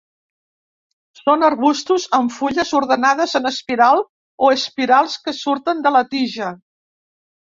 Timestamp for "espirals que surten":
4.55-5.85